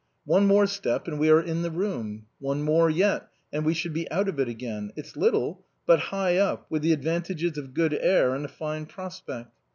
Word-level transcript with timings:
One 0.25 0.47
more 0.47 0.65
step, 0.65 1.07
and 1.07 1.19
we 1.19 1.29
are 1.29 1.39
in 1.39 1.61
the 1.61 1.69
room; 1.69 2.25
one 2.39 2.63
more 2.63 2.89
yet, 2.89 3.27
and 3.53 3.63
we 3.63 3.75
should 3.75 3.93
be 3.93 4.09
out 4.09 4.27
of 4.27 4.39
it 4.39 4.47
again. 4.47 4.91
It's 4.95 5.15
little, 5.15 5.63
but 5.85 5.99
high 6.09 6.37
up, 6.37 6.65
with 6.71 6.81
the 6.81 6.91
advantages 6.93 7.55
of 7.55 7.75
good 7.75 7.93
air 7.93 8.33
and 8.33 8.43
a 8.43 8.47
fine 8.47 8.87
prospect. 8.87 9.51